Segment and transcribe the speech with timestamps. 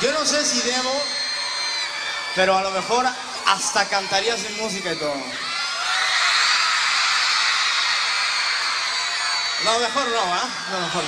[0.00, 1.02] Yo no sé si debo,
[2.34, 3.06] pero a lo mejor
[3.46, 5.14] hasta cantaría sin música y todo.
[9.64, 10.48] No, mejor no, ¿ah?
[10.70, 11.04] No, mejor.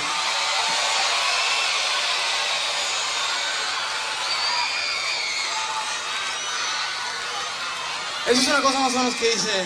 [8.27, 9.65] Eso es una cosa más o menos que dice.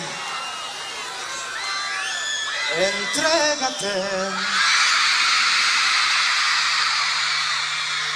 [2.76, 4.57] Entrégate.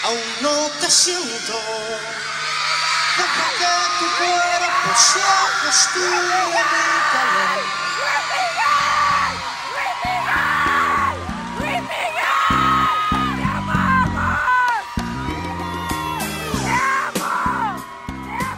[0.05, 0.51] Aún no
[0.81, 1.53] te siento.
[3.17, 3.67] Deja que
[3.99, 4.91] tu cuerpo
[6.43, 7.83] a mi calor.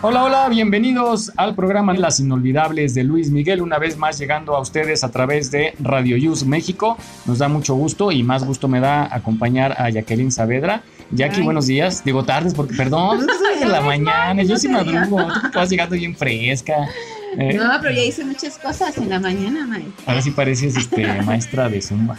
[0.07, 4.61] Hola, hola, bienvenidos al programa Las Inolvidables de Luis Miguel, una vez más llegando a
[4.61, 6.97] ustedes a través de Radio Yus México.
[7.27, 10.83] Nos da mucho gusto y más gusto me da acompañar a Jacqueline Saavedra.
[11.11, 12.05] Jackie, buenos días.
[12.05, 16.17] Digo tardes porque, perdón, es de la mañana, yo sí madrugo, tú vas llegando bien
[16.17, 16.89] fresca.
[17.37, 17.55] ¿Eh?
[17.55, 19.91] No, pero ya hice muchas cosas en la mañana, Mike.
[20.07, 22.17] Ahora sí pareces este, maestra de Zumba.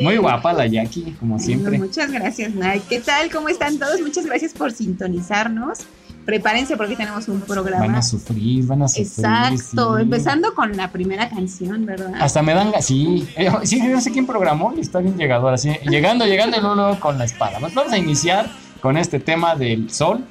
[0.00, 1.76] Muy guapa la Jackie, como siempre.
[1.76, 2.82] muchas gracias, Mike.
[2.88, 3.30] ¿Qué tal?
[3.32, 4.00] ¿Cómo están todos?
[4.00, 5.80] Muchas gracias por sintonizarnos.
[6.26, 7.86] Prepárense porque tenemos un programa.
[7.86, 9.06] Van a sufrir, van a sufrir.
[9.06, 12.12] Exacto, empezando con la primera canción, ¿verdad?
[12.20, 15.70] Hasta me dan, sí, eh, sí, no sé quién programó y está bien llegado así,
[15.88, 17.60] llegando, llegando luego con la espada.
[17.60, 20.24] vamos a iniciar con este tema del sol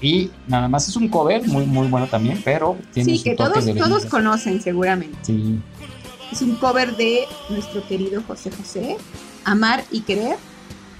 [0.00, 3.64] y nada más es un cover muy, muy bueno también, pero tiene Sí, que todos,
[3.76, 5.18] todos conocen seguramente.
[5.22, 5.60] Sí.
[6.30, 8.96] Es un cover de nuestro querido José José,
[9.44, 10.36] Amar y Querer.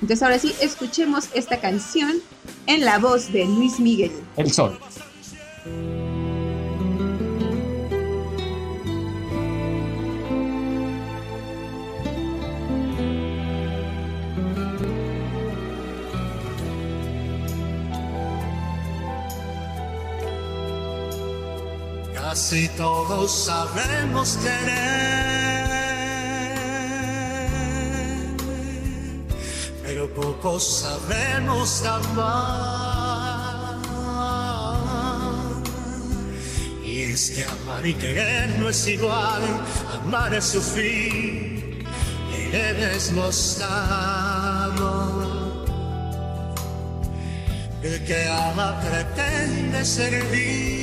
[0.02, 2.16] Entonces ahora sí, escuchemos esta canción
[2.66, 4.12] en la voz de Luis Miguel.
[4.36, 4.78] El Sol.
[22.14, 25.49] Casi todos sabemos querer,
[30.20, 33.40] pocos sabemos amar.
[36.84, 39.42] Y es que amar y querer no es igual,
[40.04, 41.86] amar es sufrir,
[42.32, 44.70] querer es gozar.
[47.82, 50.80] El que ama pretende servir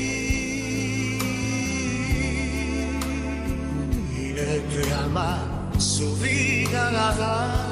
[4.70, 7.67] que ama su vida y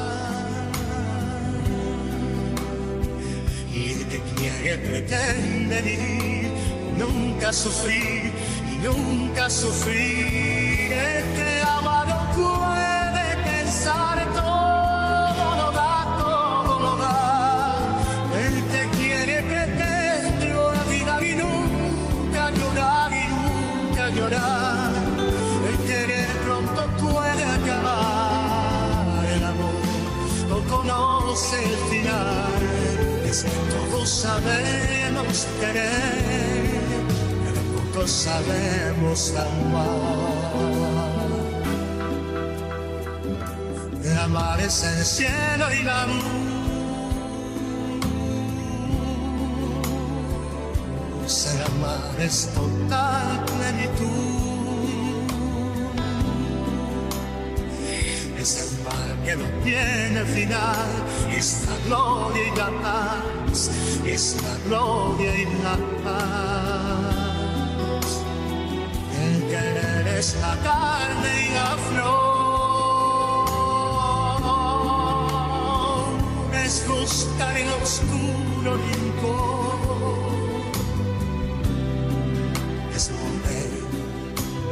[4.66, 6.50] que pretende vivir.
[6.98, 8.32] Nunca sufrir
[8.86, 10.55] nunca sufrir
[34.26, 37.06] sabemos querer,
[37.76, 40.46] pocos sabemos amar.
[44.24, 46.24] Amar es el cielo y la luz.
[51.28, 54.36] Ser amar es total plenitud.
[59.26, 60.86] que no tiene final,
[61.36, 63.24] es la gloria y la paz,
[63.56, 67.26] es la gloria y la paz.
[69.24, 72.16] El querer es la carne y la flor,
[76.66, 79.80] es buscar en oscuro rincón,
[82.94, 83.72] es volver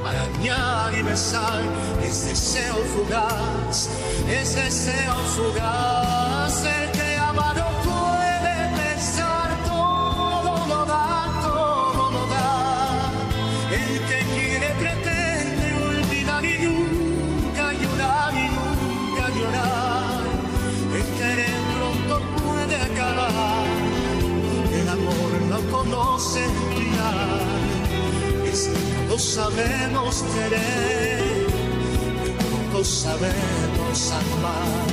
[0.06, 1.64] arañar y besar,
[2.04, 3.90] es deseo fugaz
[4.30, 6.93] es deseo fugaz, el
[26.34, 31.44] conoce final, es que todos sabemos querer
[32.84, 34.93] sabemos amar.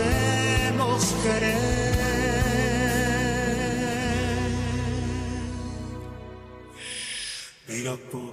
[0.00, 1.80] Sabemos querer.
[7.66, 8.29] Pero pocos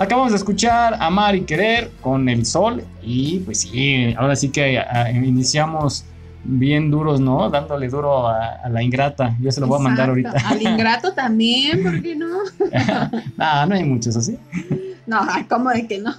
[0.00, 4.78] Acabamos de escuchar Amar y Querer con El Sol y pues sí, ahora sí que
[4.78, 6.06] ah, iniciamos
[6.42, 7.50] bien duros, ¿no?
[7.50, 9.36] Dándole duro a, la ingrata.
[9.42, 10.32] Yo se lo voy a mandar ahorita.
[10.46, 12.28] Al ingrato también, ¿por qué no?
[13.36, 14.38] no, no hay muchos así.
[15.06, 15.20] No,
[15.50, 16.14] ¿cómo de que no?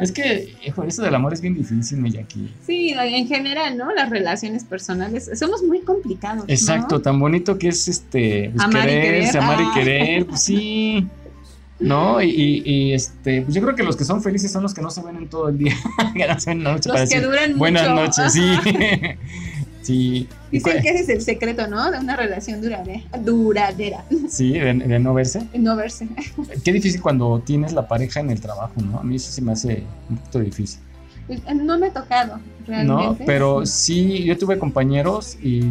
[0.00, 0.54] es que
[0.86, 2.54] eso del amor es bien difícil, Miyaki.
[2.64, 3.92] Sí, en general, ¿no?
[3.92, 6.44] Las relaciones personales somos muy complicados.
[6.46, 9.36] Exacto, tan bonito que es este pues, amar y querer.
[9.36, 11.08] amar y querer, pues sí.
[11.80, 12.22] ¿No?
[12.22, 15.02] Y, este, pues yo creo que los que son felices son los que no se
[15.02, 15.74] ven en todo el día.
[16.14, 18.56] los que duran Buenas noches, sí.
[19.82, 20.28] sí.
[20.50, 21.90] Dicen que ese es el secreto, ¿no?
[21.90, 23.02] De una relación duradera.
[23.22, 24.04] duradera.
[24.28, 25.46] Sí, de, no verse.
[25.52, 26.08] De no verse.
[26.64, 28.98] Qué difícil cuando tienes la pareja en el trabajo, ¿no?
[28.98, 30.80] A mí eso se me hace un poquito difícil.
[31.26, 33.02] Pues, eh, no me ha tocado, realmente.
[33.02, 35.62] No, pero sí, yo tuve compañeros y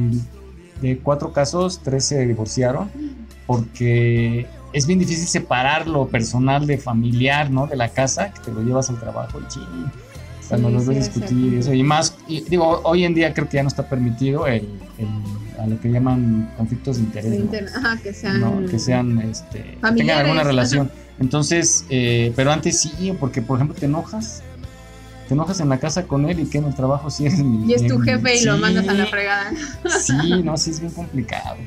[0.82, 2.90] de cuatro casos, tres se divorciaron
[3.46, 7.68] porque es bien difícil separar lo personal de familiar, ¿no?
[7.68, 9.92] De la casa, que te lo llevas al trabajo y ching,
[10.50, 11.74] cuando sí, los ves discutir y eso.
[11.74, 14.68] Y más, digo, hoy en día creo que ya no está permitido el,
[15.60, 17.74] a lo que llaman conflictos de interés.
[17.76, 20.92] Ajá, que sean, que sean, este, tengan alguna relación.
[21.20, 24.42] Entonces, eh, pero antes sí, porque por ejemplo te enojas,
[25.28, 27.70] te enojas en la casa con él y que en el trabajo sí es mi.
[27.70, 29.52] Y es tu jefe y lo mandas a la fregada.
[30.02, 31.58] Sí, no, sí es bien complicado.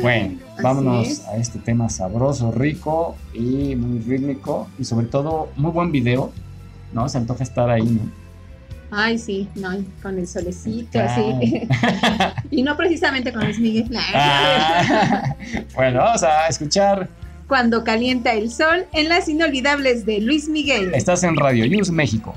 [0.00, 5.92] Bueno, vámonos a este tema sabroso, rico y muy rítmico y sobre todo muy buen
[5.92, 6.32] video,
[6.92, 7.08] ¿no?
[7.08, 8.22] Se antoja estar ahí, ¿no?
[8.94, 9.70] Ay, sí, no,
[10.02, 11.66] con el solecito, así.
[12.50, 13.88] y no precisamente con Luis Miguel.
[14.14, 15.34] Ah.
[15.74, 17.08] bueno, vamos a escuchar.
[17.48, 20.92] Cuando calienta el sol en las inolvidables de Luis Miguel.
[20.94, 22.34] Estás en Radio News México.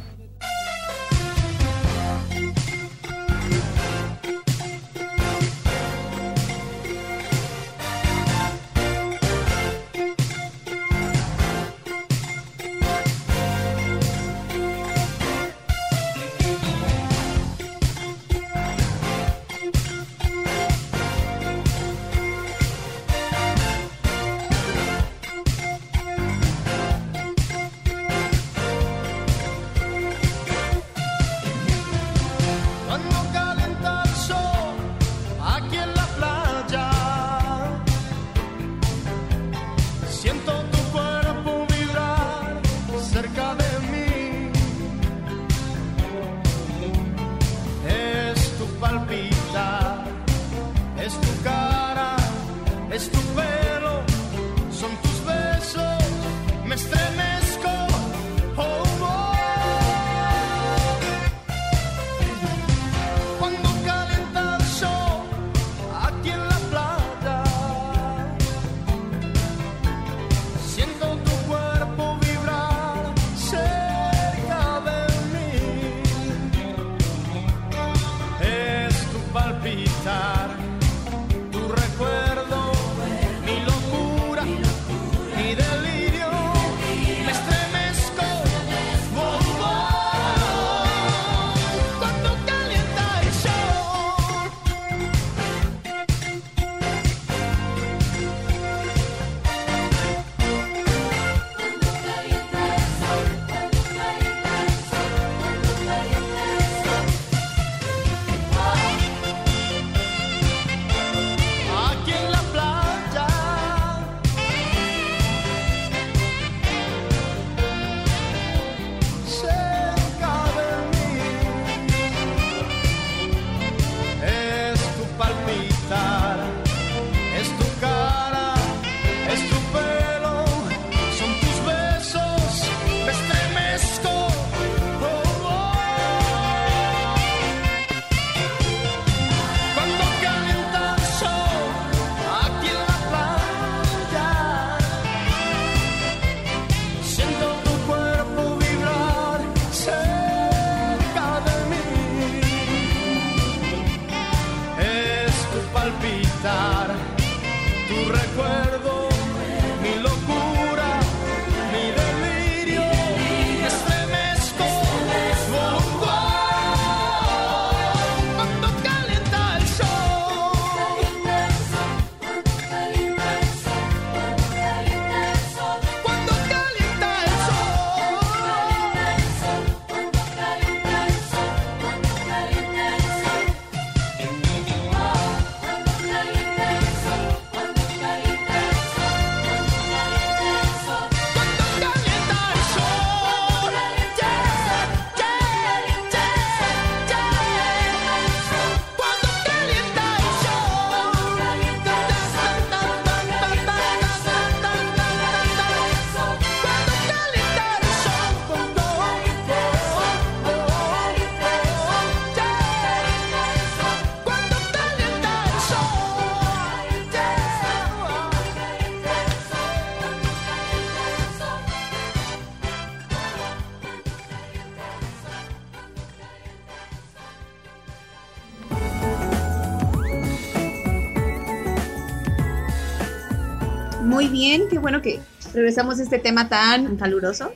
[234.58, 235.20] Bien, qué bueno que
[235.54, 237.52] regresamos a este tema tan caluroso.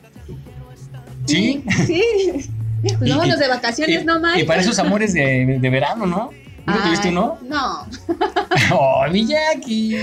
[1.25, 1.63] Sí.
[1.86, 2.03] Sí.
[2.98, 4.39] Pues vámonos de vacaciones, no más.
[4.39, 6.29] Y para esos amores de, de verano, ¿no?
[6.65, 7.38] ¿No tuviste uno?
[7.41, 7.86] No.
[8.74, 9.98] ¡Oh, mi Jackie!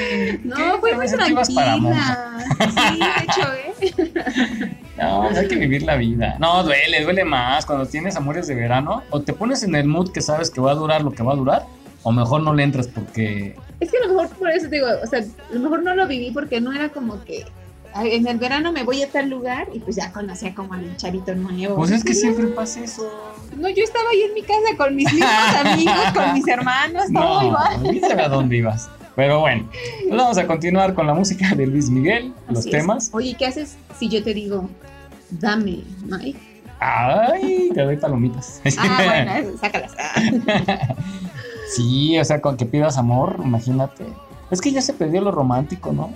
[0.44, 1.44] No, fue muy tranquila.
[1.46, 4.76] sí, de hecho, ¿eh?
[4.98, 6.36] No, hay que vivir la vida.
[6.38, 9.02] No, duele, duele más cuando tienes amores de verano.
[9.08, 11.32] O te pones en el mood que sabes que va a durar lo que va
[11.32, 11.64] a durar,
[12.02, 13.56] o mejor no le entras porque...
[13.80, 15.94] Es que a lo mejor por eso te digo, o sea, a lo mejor no
[15.94, 17.44] lo viví porque no era como que
[18.04, 21.34] en el verano me voy a tal lugar y pues ya conocía como al chavito
[21.34, 21.76] nuevo.
[21.76, 23.10] Pues es que siempre pasa eso.
[23.56, 25.30] No, yo estaba ahí en mi casa con mis mismos
[25.64, 28.20] amigos, con mis hermanos, todo no, igual.
[28.20, 28.90] a dónde ibas.
[29.14, 29.66] Pero bueno,
[30.08, 33.08] pues vamos a continuar con la música de Luis Miguel, los temas.
[33.12, 34.68] Oye, ¿qué haces si yo te digo,
[35.30, 36.38] dame, Mike?
[36.80, 38.60] Ay, te doy palomitas.
[38.76, 39.92] Ah, bueno, sácalas.
[41.74, 44.04] sí, o sea, con que pidas amor, imagínate.
[44.50, 46.10] Es que ya se perdió lo romántico, ¿no?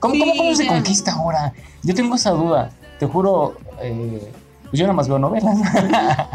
[0.00, 1.52] ¿Cómo, cómo, se conquista ahora?
[1.82, 2.70] Yo tengo esa duda.
[2.98, 4.30] Te juro, eh,
[4.64, 5.58] pues yo nada más veo novelas.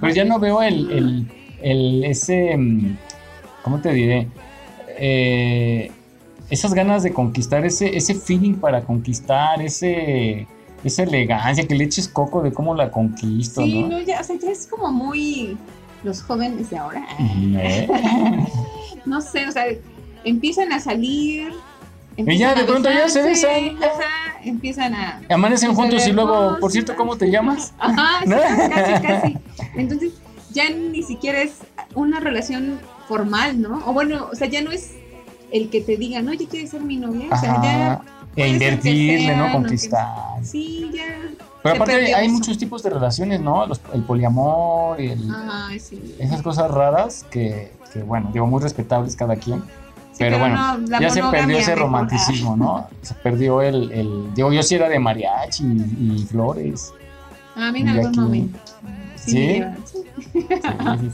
[0.00, 1.32] Pero ya no veo el, el,
[1.62, 2.96] el, ese, mm,
[3.62, 4.28] ¿cómo te diré?
[4.98, 5.90] Eh,
[6.50, 10.46] esas ganas de conquistar, ese, ese feeling para conquistar, ese,
[10.84, 14.00] esa elegancia, que le eches coco de cómo la conquisto, sí, ¿no?
[14.00, 15.56] ya, o sea, ya es como muy
[16.04, 17.06] los jóvenes de ahora.
[19.06, 19.64] no sé, o sea,
[20.24, 21.52] empiezan a salir
[22.16, 23.76] y ya de pronto ya se besan.
[23.82, 25.20] Ajá, empiezan a.
[25.28, 27.74] Amanecen juntos y luego, por cierto, ¿cómo te llamas?
[27.78, 29.38] Ajá, casi, casi.
[29.74, 30.12] Entonces,
[30.52, 31.58] ya ni siquiera es
[31.94, 33.82] una relación formal, ¿no?
[33.86, 34.92] O bueno, o sea, ya no es
[35.50, 37.26] el que te diga, no, ya quieres ser mi novia.
[37.30, 38.02] O sea, ya.
[38.36, 39.52] E invertirle, ¿no?
[39.52, 40.08] Conquistar.
[40.42, 41.04] Sí, ya.
[41.64, 43.64] Pero aparte hay, muchos tipos de relaciones, ¿no?
[43.64, 45.28] el poliamor y el,
[45.80, 46.14] sí.
[46.20, 49.64] esas cosas raras que, que, bueno, digo, muy respetables cada quien
[50.18, 52.88] pero, bueno, ya se perdió ese romanticismo, ¿no?
[53.02, 56.92] Se perdió el, el, Digo, yo sí era de mariachi y, flores.
[57.56, 58.58] A mí en algún momento.
[59.16, 59.62] ¿Sí?
[59.84, 60.04] ¿Sí?
[60.32, 60.46] Sí,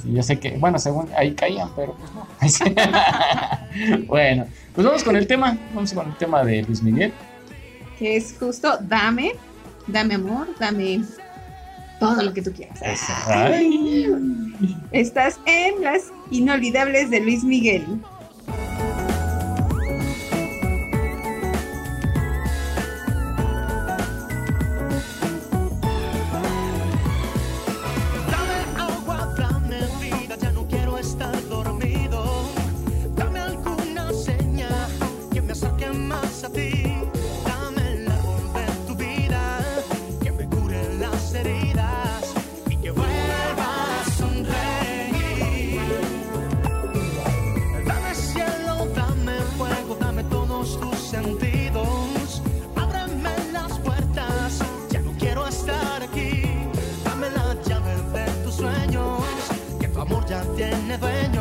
[0.02, 1.94] sí, Yo sé que, bueno, según ahí caían, pero
[2.38, 4.06] pues no.
[4.06, 5.56] bueno, pues vamos con el tema.
[5.74, 7.12] Vamos con el tema de Luis Miguel.
[7.98, 9.32] Que es justo dame,
[9.86, 11.02] dame amor, dame
[11.98, 12.80] todo lo que tú quieras.
[14.90, 17.84] Estás en las inolvidables de Luis Miguel.
[60.62, 61.39] and never know.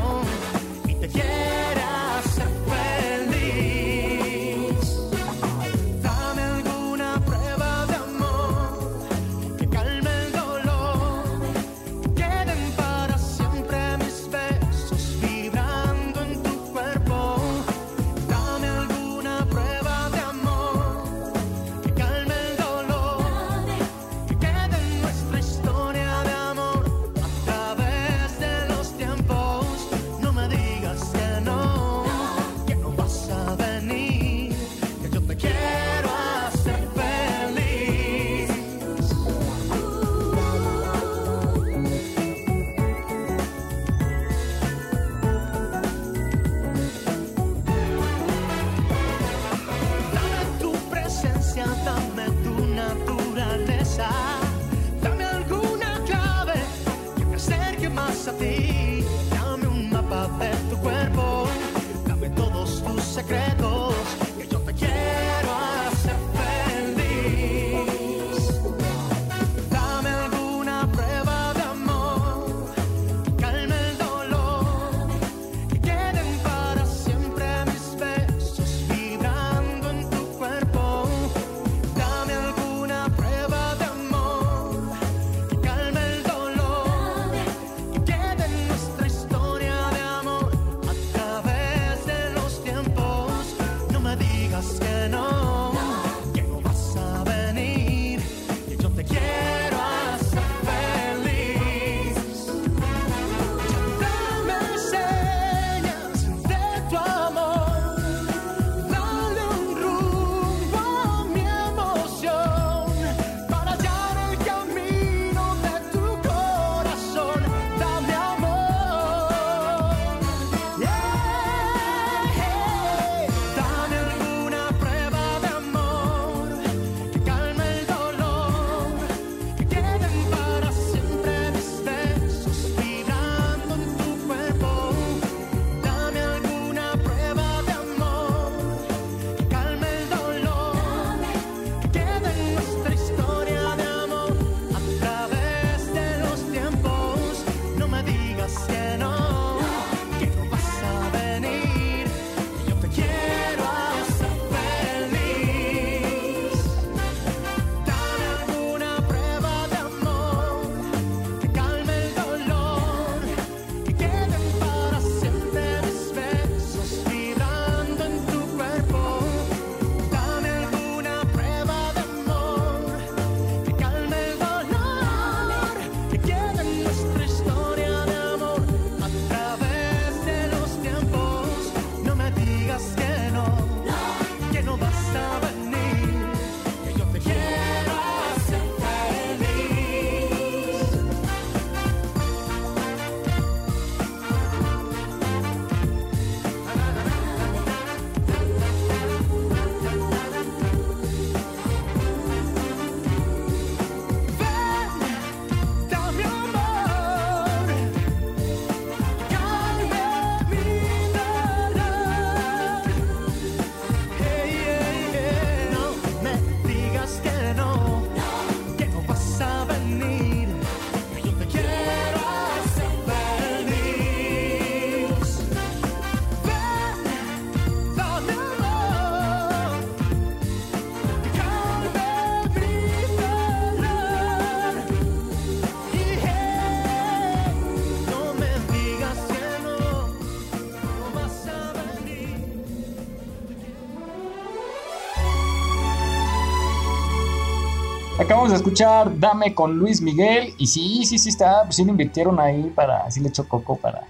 [248.19, 250.53] Acabamos de escuchar Dame con Luis Miguel.
[250.57, 251.63] Y sí, sí, sí está.
[251.63, 253.05] Pues sí le invirtieron ahí para.
[253.05, 254.03] Así le echó coco para.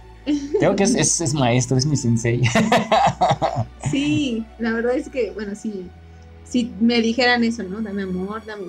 [0.60, 2.42] Creo que es, es, maestro, es mi sensei.
[3.90, 5.90] Sí, la verdad es que, bueno, sí.
[6.44, 7.82] Si me dijeran eso, ¿no?
[7.82, 8.68] Dame amor, dame.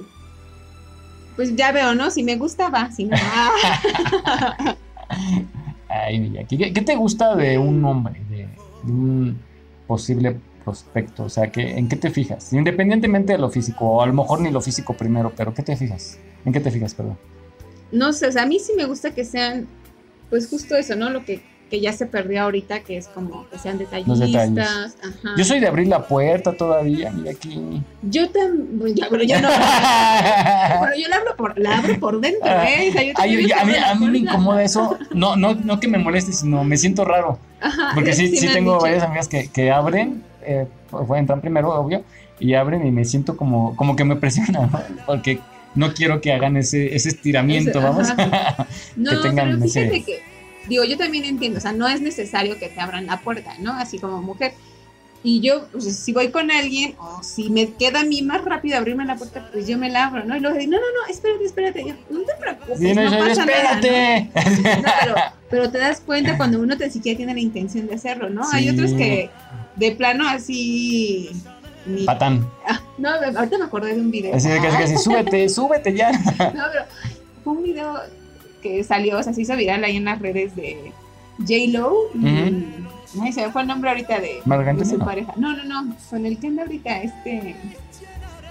[1.37, 2.11] Pues ya veo, ¿no?
[2.11, 2.91] Si me gusta, va.
[2.91, 4.77] Si no, va.
[5.89, 8.23] Ay, ¿qué, ¿qué te gusta de un hombre?
[8.31, 8.49] De,
[8.85, 9.39] de un
[9.87, 11.25] posible prospecto?
[11.25, 12.53] O sea, que, ¿en qué te fijas?
[12.53, 15.77] Independientemente de lo físico, o a lo mejor ni lo físico primero, pero ¿qué te
[15.77, 16.19] fijas?
[16.45, 17.19] ¿En qué te fijas, perdón?
[17.93, 19.67] No sé, o sea, a mí sí me gusta que sean,
[20.29, 21.11] pues justo eso, ¿no?
[21.11, 24.97] Lo que, que ya se perdió ahorita, que es como que sean detallistas.
[25.03, 25.35] Ajá.
[25.37, 27.83] Yo soy de abrir la puerta todavía, mira aquí.
[28.03, 29.49] Yo también, pero yo no.
[30.81, 32.89] pero yo la abro por, la abro por dentro, ¿eh?
[32.89, 34.99] O sea, yo Ay, a, mí, a mí me incomoda eso.
[35.13, 37.39] No, no, no que me moleste, sino me siento raro.
[37.61, 40.67] Ajá, Porque sí, sí, tengo varias amigas que, que abren eh,
[41.17, 42.05] entrar primero, obvio,
[42.39, 44.71] y abren y me siento como, como que me presiona, ¿no?
[45.07, 45.41] Porque
[45.75, 48.09] no quiero que hagan ese, ese estiramiento, vamos.
[48.97, 50.23] no, que tengan pero fíjate que,
[50.69, 53.73] digo, yo también entiendo, o sea, no es necesario que te abran la puerta, ¿no?
[53.75, 54.53] Así como mujer.
[55.23, 58.79] Y yo, pues, si voy con alguien, o si me queda a mí más rápido
[58.79, 60.35] abrirme la puerta, pues yo me la abro, ¿no?
[60.35, 61.85] Y luego digo, no, no, no, espérate, espérate.
[61.87, 64.31] Yo, no te preocupes, no, pasa espérate.
[64.81, 65.15] Nada, ¿no?
[65.15, 65.15] pero,
[65.51, 68.51] pero, te das cuenta cuando uno te siquiera tiene la intención de hacerlo, ¿no?
[68.51, 69.29] Hay otros que
[69.77, 71.31] de plano así.
[72.05, 72.47] Patán.
[72.67, 74.35] Ah, no, ahorita me acordé de un video.
[74.35, 76.13] Así de que, súbete, súbete ya.
[76.39, 76.85] no, pero
[77.43, 77.99] fue un video
[78.63, 80.93] que salió, o sea, se hizo viral ahí en las redes de
[81.39, 81.95] J-Lo.
[83.21, 85.33] Ay, se me fue el nombre ahorita de, de su pareja.
[85.37, 87.57] No, no, no, con el que anda ahorita, este.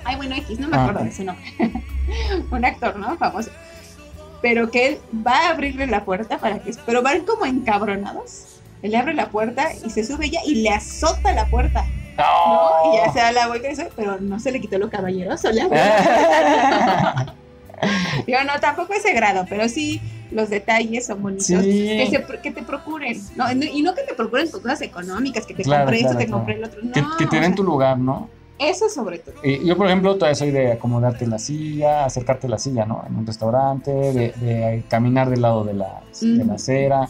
[0.04, 1.46] Ay, bueno, X, no me ah, acuerdo de su nombre.
[2.52, 3.16] un actor, ¿no?
[3.18, 3.52] Famoso.
[4.42, 6.74] Pero que él va a abrirle la puerta para que.
[6.86, 11.34] Pero van como encabronados le abre la puerta y se sube ella y le azota
[11.34, 11.86] la puerta.
[12.18, 12.94] No.
[12.94, 15.52] Y ya se da la vuelta y eso, pero no se le quitó lo caballeroso,
[15.52, 15.64] le
[18.28, 21.48] Digo, no, tampoco ese grado, pero sí los detalles son bonitos.
[21.48, 23.18] Que, te procuren.
[23.36, 26.66] No, y no que te procuren cosas económicas, que te compré esto, te compré el
[26.66, 26.82] otro.
[26.84, 28.30] No, que, te den tu lugar, ¿no?
[28.58, 29.36] Eso sobre todo.
[29.42, 33.06] yo, por ejemplo, todavía soy de acomodarte la silla, acercarte la silla, ¿no?
[33.08, 37.08] En un restaurante, de, caminar del lado de la, de la acera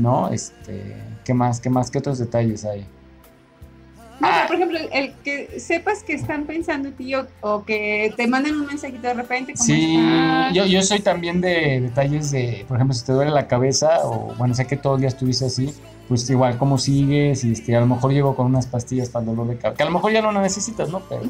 [0.00, 0.28] ¿no?
[0.28, 1.60] Este, ¿qué más?
[1.60, 1.90] ¿Qué más?
[1.90, 2.86] ¿Qué otros detalles hay?
[4.20, 4.44] No, ah.
[4.46, 8.66] por ejemplo, el, que sepas que están pensando en ti o, que te manden un
[8.66, 9.56] mensajito de repente.
[9.56, 9.98] sí,
[10.52, 14.34] Yo, yo soy también de detalles de, por ejemplo, si te duele la cabeza o,
[14.36, 15.74] bueno, sé que todo el día estuviste así,
[16.06, 17.44] pues igual, ¿cómo sigues?
[17.44, 19.82] Y este, a lo mejor llego con unas pastillas para el dolor de cabeza, que
[19.84, 21.00] a lo mejor ya no necesitas, ¿no?
[21.08, 21.22] Pero,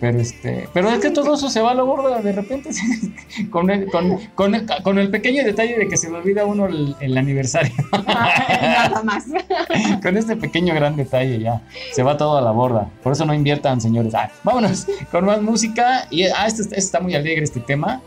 [0.00, 2.70] pero este, pero es que todo eso se va a la borda de repente
[3.50, 7.18] con, el, con, con, con, el pequeño detalle de que se me olvida uno el,
[7.18, 7.72] aniversario.
[8.06, 9.26] Nada más.
[10.02, 12.88] con este pequeño gran detalle ya se va todo a la borda.
[13.02, 14.14] Por eso no inviertan, señores.
[14.14, 16.06] Ah, vámonos con más música.
[16.10, 18.00] Y ah, este, este, está muy alegre este tema.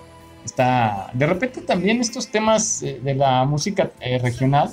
[0.44, 4.72] Está, de repente también estos temas eh, de la música eh, regional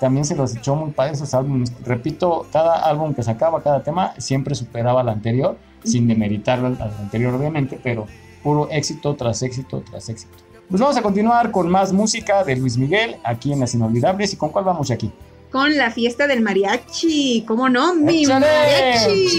[0.00, 1.72] también se los echó muy padre esos álbumes.
[1.84, 7.34] Repito, cada álbum que sacaba, cada tema, siempre superaba al anterior sin demeritar al, anterior
[7.34, 8.06] obviamente, pero
[8.42, 10.36] puro éxito tras éxito tras éxito.
[10.68, 14.32] Pues vamos a continuar con más música de Luis Miguel aquí en Las Inolvidables.
[14.32, 15.12] ¿Y con cuál vamos aquí?
[15.50, 17.44] Con la fiesta del mariachi.
[17.46, 17.94] ¿Cómo no?
[17.94, 19.38] ¡Mi mariachi!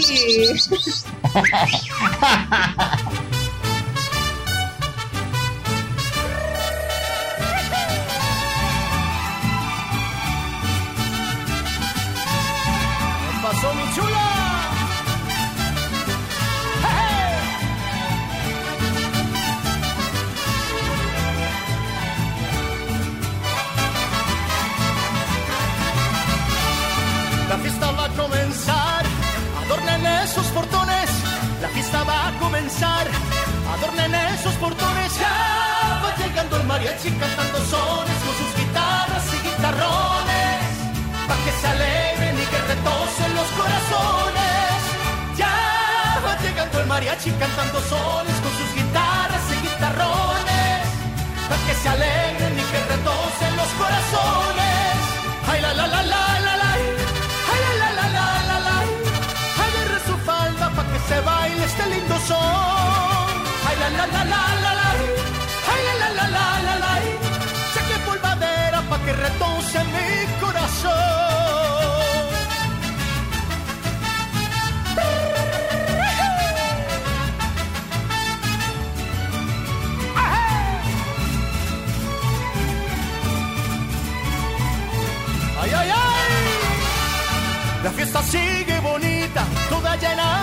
[13.42, 14.37] pasó mi chula?
[33.88, 40.60] Adornen esos portones, ya va llegando el mariachi cantando sones con sus guitarras y guitarrones,
[41.26, 44.76] para que se alegren y que retosen los corazones.
[45.38, 50.80] Ya va llegando el mariachi cantando sones con sus guitarras y guitarrones,
[51.48, 54.96] para que se alegren y que retosen los corazones.
[55.48, 56.68] Ay la la la la la la.
[61.08, 62.97] se baile este lindo son.
[63.96, 64.88] La, la, la, la, la, la.
[65.72, 66.92] Ay, la, la, la, la, la.
[67.74, 70.08] Saque polvadera pa' que retose mi
[70.40, 70.92] corazón.
[85.60, 86.32] Ay, ay, ay.
[87.84, 90.37] La fiesta sigue bonita, toda llena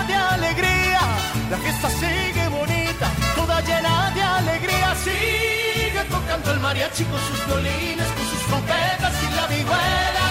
[6.50, 10.28] el mariachi con sus violines, con sus trompetas y la vihuela,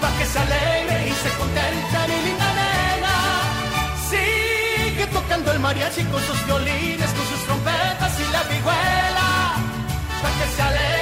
[0.00, 3.14] pa' que se alegre y se contente mi linda nena.
[4.10, 9.28] Sigue tocando el mariachi con sus violines, con sus trompetas y la vihuela,
[10.22, 10.95] pa' que se alegre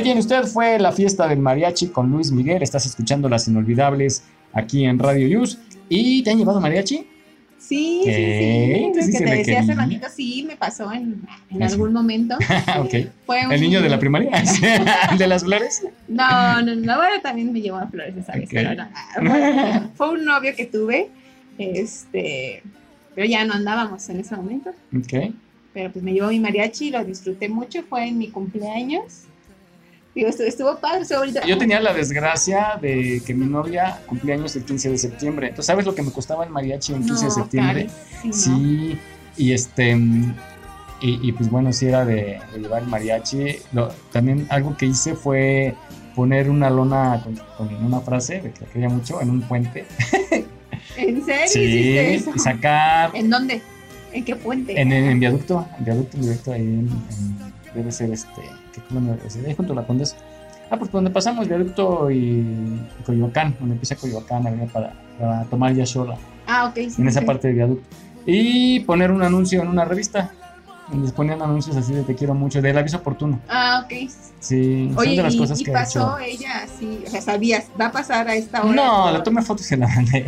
[0.00, 2.62] Ahí tiene usted, fue la fiesta del mariachi con Luis Miguel.
[2.62, 4.22] Estás escuchando las inolvidables
[4.54, 5.58] aquí en Radio News.
[5.90, 7.06] ¿Y te han llevado mariachi?
[7.58, 8.90] Sí, sí, ¿Qué?
[8.94, 8.98] sí.
[8.98, 11.92] Lo Sí, que se te decía hace ratito, sí, me pasó en, en Ah, algún
[11.92, 12.34] momento.
[12.78, 12.94] ok.
[13.26, 14.30] Fue un- ¿El niño de la primaria?
[15.12, 15.82] ¿El de las flores?
[16.08, 18.50] No, no, no, bueno, también me llevó a flores esa vez, Ok.
[18.52, 18.88] pero no.
[19.28, 21.10] Fue, fue un novio que tuve,
[21.58, 22.62] este,
[23.14, 24.70] pero ya no andábamos en ese momento.
[24.96, 25.34] Ok.
[25.74, 29.24] Pero pues me llevó mi mariachi, lo disfruté mucho, fue en mi cumpleaños.
[30.14, 31.40] Digo, estuvo, padre, estuvo bonito.
[31.46, 35.48] Yo tenía la desgracia de que mi novia cumplía años el 15 de septiembre.
[35.48, 37.86] Entonces, ¿sabes lo que me costaba el mariachi el 15 de septiembre?
[38.32, 38.98] Sí,
[39.36, 39.92] y este.
[41.02, 43.56] Y, y, pues bueno, sí era de, de llevar el mariachi.
[43.72, 45.74] Lo- también algo que hice fue
[46.14, 49.86] poner una lona con, con una frase de que la quería mucho en un puente.
[50.96, 52.32] ¿En serio Sí, eso?
[52.34, 53.62] y sacar ¿En dónde?
[54.12, 54.78] ¿En qué puente?
[54.78, 58.42] en, en, en viaducto, en viaducto, en viaducto ahí en, en- debe ser este,
[58.72, 59.46] ¿qué colonia debe ser?
[59.46, 60.16] Ahí junto a la Condesa.
[60.70, 65.74] Ah, pues por donde pasamos viaducto y, Coyoacán, donde empieza Coyoacán, avenida para, para tomar
[65.74, 66.88] ya sola, Ah, ok.
[66.88, 67.88] sí, en esa parte de viaducto.
[68.26, 70.30] Y poner un anuncio en una revista,
[71.04, 73.40] se ponían anuncios así de te quiero mucho, del aviso oportuno.
[73.48, 74.08] Ah, ok.
[74.40, 76.38] Sí, son Oye, de las y, cosas y que he pasó hecho.
[76.44, 78.72] ella así, o sea, sabías, va a pasar a esta hora.
[78.74, 80.24] No, le tomé fotos y se la mandé.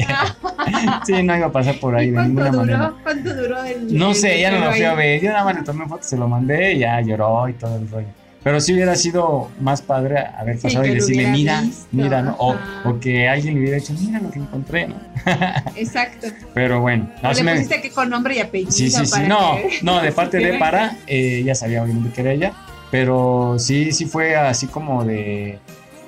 [1.07, 2.59] sí, no iba a pasar por ahí ¿Y de ninguna duró?
[2.61, 2.93] manera.
[3.03, 4.97] ¿Cuánto duró el No el sé, ya no lo fui a ahí?
[4.97, 5.21] ver.
[5.23, 7.89] Yo nada más le tomé fotos, se lo mandé y ya lloró y todo el
[7.89, 8.09] rollo.
[8.45, 12.35] Pero sí hubiera sido más padre haber pasado y decirle, mira, visto, mira, ¿no?
[12.39, 14.97] O, o que alguien le hubiera dicho, mira lo que encontré, ¿no?
[15.77, 16.27] Exacto.
[16.53, 18.73] Pero bueno, no, le me- pusiste que con nombre y apellido.
[18.73, 19.11] Sí, sí, sí.
[19.13, 22.53] para No, que- no, de parte de para, eh, ya sabía obviamente que era ella,
[22.91, 25.61] pero sí, sí fue así como de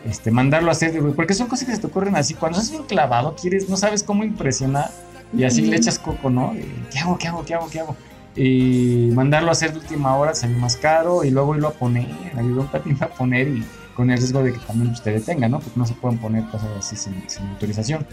[0.04, 2.82] este, mandarlo a hacer, porque son cosas que se te ocurren así, cuando estás bien
[2.84, 4.90] clavado, quieres, no sabes cómo impresionar,
[5.36, 6.52] y así le echas coco, ¿no?
[6.92, 7.96] ¿Qué hago, qué hago, qué hago, qué hago?
[8.36, 12.08] Y mandarlo a hacer de última hora salió más caro, y luego irlo a poner,
[12.36, 15.60] ayudó un patín a poner, y con el riesgo de que también te detenga, ¿no?
[15.60, 18.04] Porque no se pueden poner cosas así sin, sin autorización.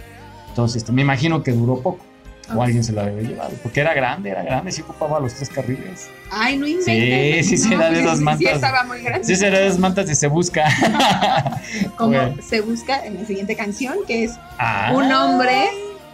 [0.49, 2.05] Entonces, me imagino que duró poco.
[2.49, 2.63] O Ok.
[2.63, 6.09] alguien se la debe llevar, porque era grande, era grande, sí ocupaba los tres carriles.
[6.31, 7.47] Ay, no inventes.
[7.47, 8.39] Sí, sí, sí, No, era de esas sí, mantas.
[8.49, 9.25] Sí, estaba muy grande.
[9.25, 10.65] Sí, será de esas mantas de se busca.
[11.97, 12.35] Como Bueno.
[12.41, 15.67] se busca en la siguiente canción, que es Ah, un hombre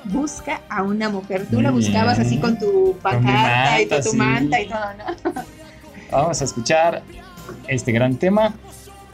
[0.06, 1.46] busca a una mujer.
[1.50, 4.18] Tú la buscabas así con tu Con pancarta y tu sí.
[4.18, 5.34] manta y todo, ¿no?
[6.12, 7.04] Vamos a escuchar
[7.68, 8.54] este gran tema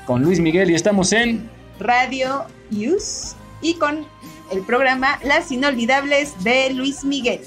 [0.05, 4.05] con Luis Miguel y estamos en Radio Use y con
[4.51, 7.41] el programa Las Inolvidables de Luis Miguel.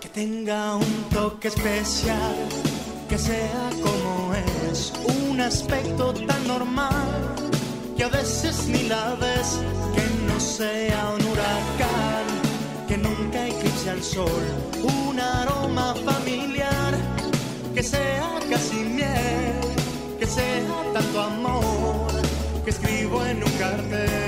[0.00, 0.95] Que tenga un
[1.30, 2.36] toque especial,
[3.08, 4.32] que sea como
[4.70, 4.92] es,
[5.28, 7.08] un aspecto tan normal,
[7.96, 9.48] que a veces ni la ves,
[9.94, 12.26] que no sea un huracán,
[12.86, 14.44] que nunca eclipse al sol,
[14.84, 16.92] un aroma familiar,
[17.74, 19.58] que sea casi miel,
[20.20, 20.62] que sea
[20.94, 22.06] tanto amor,
[22.64, 24.25] que escribo en un cartel.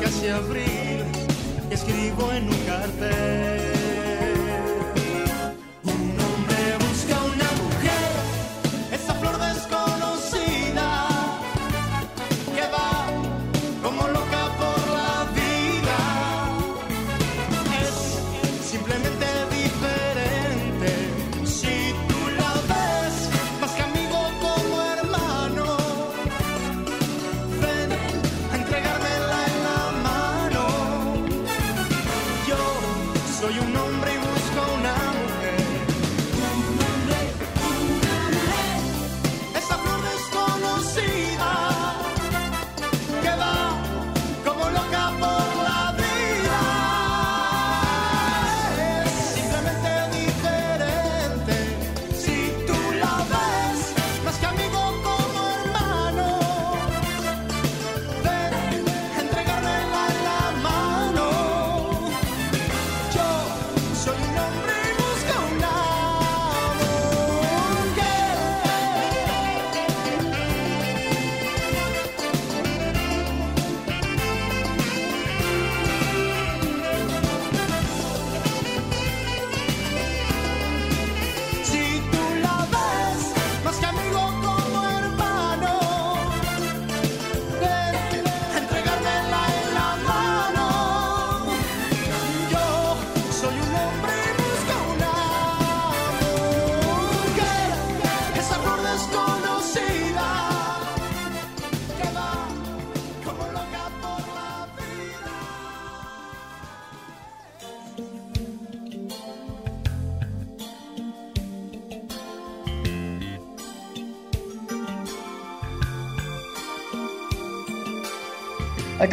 [0.00, 1.04] Casi, abril,
[1.70, 3.85] escribo en un cartel.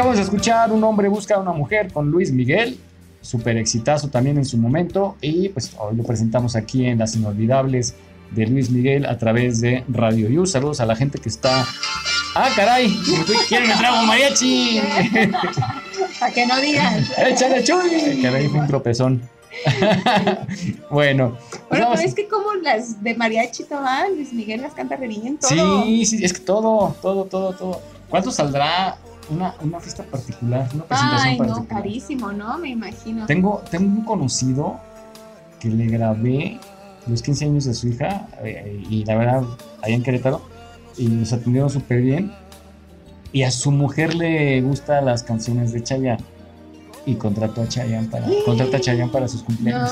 [0.04, 2.78] Acabamos de escuchar Un hombre busca a una mujer con Luis Miguel,
[3.22, 7.96] súper exitazo también en su momento y pues hoy lo presentamos aquí en Las Inolvidables
[8.32, 10.46] de Luis Miguel a través de Radio You.
[10.46, 11.66] Saludos a la gente que está...
[12.36, 12.94] ¡Ah, caray!
[13.48, 14.82] ¿Quieren que traigo mariachi?
[16.20, 17.08] Para que no digan.
[17.26, 18.22] ¡Échale, chuy!
[18.22, 19.22] Caray, fue un tropezón.
[20.90, 21.38] bueno.
[21.70, 25.08] Pues bueno, pero es que como las de mariachi toman, Luis Miguel las canta re
[25.08, 25.50] bien todo.
[25.86, 27.82] Sí, sí, es que todo, todo, todo, todo.
[28.10, 28.98] ¿Cuánto saldrá
[29.30, 32.58] una, una fiesta particular, una presentación Ay, no, carísimo, ¿no?
[32.58, 33.26] Me imagino.
[33.26, 34.80] Tengo, tengo un conocido
[35.60, 36.60] que le grabé
[37.08, 39.44] los 15 años de su hija eh, y la verdad,
[39.82, 40.42] ahí en Querétaro,
[40.98, 42.32] y nos atendieron súper bien.
[43.32, 46.24] Y a su mujer le gustan las canciones de Chayanne
[47.06, 49.90] y contrató a Chayanne para, contrata a Chayanne para sus cumpleaños.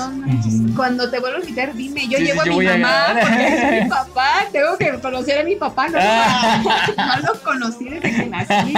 [0.74, 4.30] Cuando te vuelvo a quitar, dime, yo llevo a mi mamá porque es mi papá,
[4.50, 5.98] tengo que conocer a mi papá, no,
[6.96, 8.74] no lo conocí desde que nací,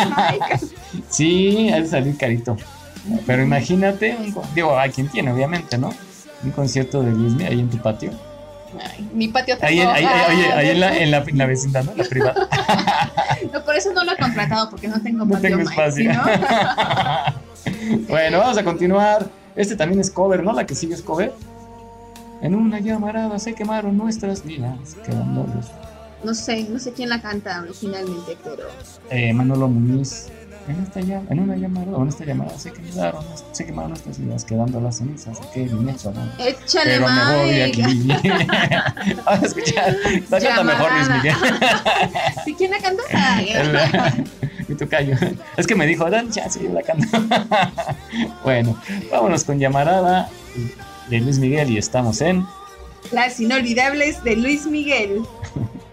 [1.08, 2.56] Sí, ha de salir carito.
[3.26, 4.16] Pero imagínate,
[4.54, 5.92] digo, a quien tiene, obviamente, ¿no?
[6.42, 8.10] Un concierto de Disney ahí en tu patio.
[9.12, 11.94] mi patio ahí, ahí, ahí, ahí en, la, en, la, en, la, vecindad, ¿no?
[11.94, 12.48] La privada.
[13.52, 15.50] no, por eso no lo he contratado, porque no tengo patio.
[15.50, 16.14] No tengo espacio.
[16.14, 17.43] ¿no?
[18.08, 19.28] bueno, vamos a continuar.
[19.56, 20.52] Este también es cover, ¿no?
[20.52, 21.32] La que sigue es cover.
[22.42, 25.46] En una llamarada se quemaron nuestras vidas, quedando
[26.22, 28.64] No sé, no sé quién la canta originalmente, pero.
[29.10, 30.28] Eh, Manolo Muniz.
[30.66, 33.22] En, esta llama, en una llamada, en esta llamada se quemaron,
[33.52, 35.38] se quemaron nuestras vidas, quedando las cenizas.
[35.52, 36.22] Que bien hecho, ¿no?
[36.42, 37.82] Échale, Pero me voy de aquí.
[39.26, 39.96] Vamos a escuchar.
[40.30, 41.34] Canta mejor Luis Miguel.
[42.46, 43.02] ¿Sí quién la canta?
[44.68, 45.16] Mi tocayo.
[45.56, 47.06] Es que me dijo, dan chance, yo la canto.
[48.44, 48.78] bueno,
[49.10, 50.28] vámonos con llamarada
[51.08, 52.44] de Luis Miguel y estamos en.
[53.12, 55.22] Las inolvidables de Luis Miguel.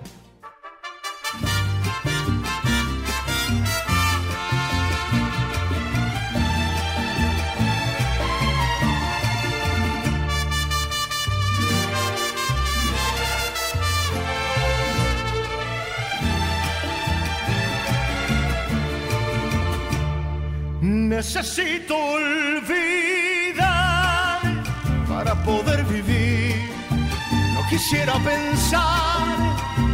[21.21, 22.71] Necesito olvidar
[25.07, 26.55] para poder vivir.
[27.53, 29.21] No quisiera pensar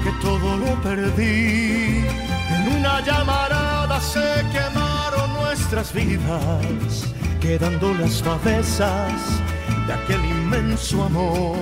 [0.06, 2.06] que todo lo perdí.
[2.56, 9.12] En una llamarada se quemaron nuestras vidas, quedando las cabezas
[9.86, 11.58] de aquel inmenso amor.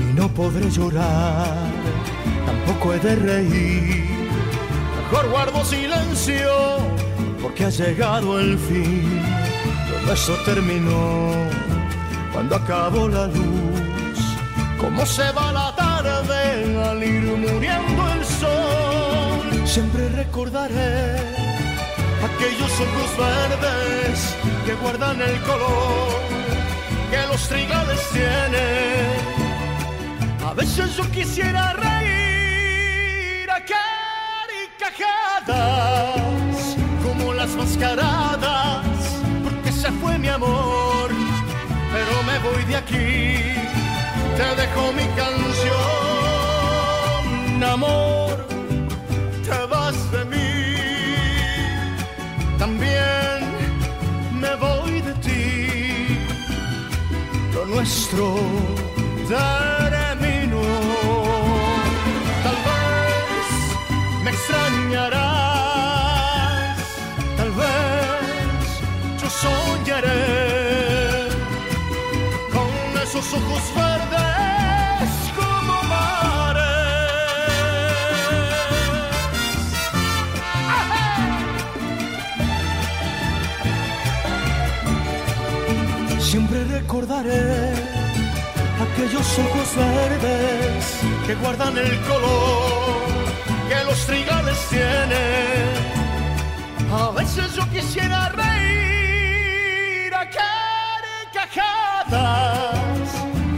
[0.00, 1.56] Y no podré llorar,
[2.44, 4.04] tampoco he de reír.
[4.96, 6.99] Mejor guardo silencio
[7.42, 9.22] porque ha llegado el fin.
[9.88, 11.32] Todo eso terminó
[12.32, 14.00] cuando acabó la luz
[14.78, 19.66] cómo se va la tarde al ir muriendo el sol.
[19.66, 21.16] Siempre recordaré
[22.28, 24.36] aquellos ojos verdes
[24.66, 26.20] que guardan el color
[27.10, 29.10] que los trigales tienen.
[30.46, 32.19] A veces yo quisiera reír
[39.42, 41.10] porque se fue mi amor,
[41.92, 43.36] pero me voy de aquí
[44.36, 46.44] te dejo mi canción,
[47.64, 48.46] amor,
[49.44, 50.46] te vas de mí,
[52.58, 53.38] también
[54.42, 56.18] me voy de ti,
[57.54, 58.26] lo nuestro
[59.28, 60.62] terminó,
[62.44, 63.48] tal vez
[64.24, 65.39] me extrañarás,
[72.52, 75.10] con esos ojos verdes
[86.20, 87.74] Siempre recordaré
[88.80, 93.00] aquellos ojos verdes que guardan el color
[93.68, 95.90] que los trigales tienen.
[96.92, 98.28] A veces yo quisiera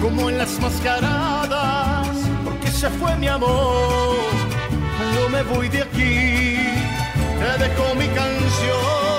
[0.00, 2.08] como en las mascaradas,
[2.44, 4.16] porque se fue mi amor.
[4.96, 6.56] Cuando me voy de aquí,
[7.38, 9.12] te dejo mi canción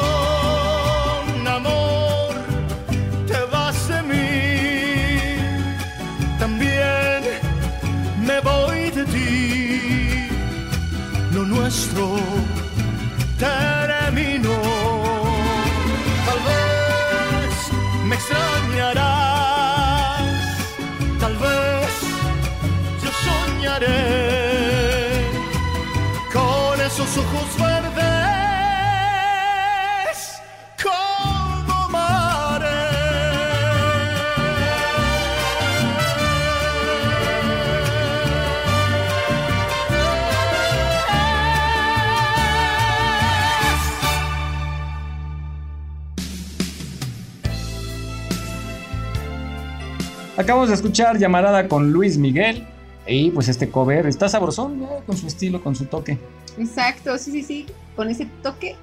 [11.63, 12.15] nuestro
[13.37, 14.59] terminó.
[16.27, 17.53] Tal vez
[18.05, 18.52] me extrañarás,
[27.17, 27.93] ojos verdes.
[50.35, 52.67] Acabamos de escuchar Llamarada con Luis Miguel.
[53.05, 56.17] Y pues este cover está sabrosón, con su estilo, con su toque.
[56.57, 58.75] Exacto, sí, sí, sí, con ese toque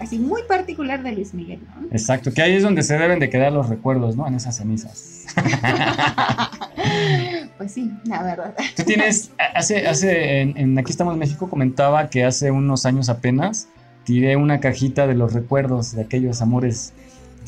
[0.00, 1.86] así muy particular de Luis Miguel, ¿no?
[1.90, 4.26] Exacto, que ahí es donde se deben de quedar los recuerdos, ¿no?
[4.26, 5.26] En esas cenizas.
[7.58, 8.54] pues sí, la verdad.
[8.76, 13.68] Tú tienes, hace, hace, en, Aquí estamos en México comentaba que hace unos años apenas
[14.04, 16.92] tiré una cajita de los recuerdos de aquellos amores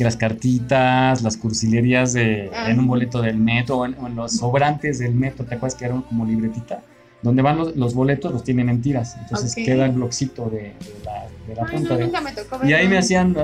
[0.05, 5.15] las cartitas, las cursilerías de, en un boleto del metro o en, los sobrantes del
[5.15, 6.83] metro, ¿te acuerdas que eran como libretita?
[7.23, 9.17] Donde van los, boletos, los tienen en tiras.
[9.21, 10.75] Entonces queda el blocito de,
[11.55, 11.97] la, punta.
[12.65, 13.37] y ahí me hacían,